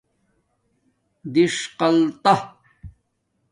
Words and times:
دݽقاتہ 1.33 2.35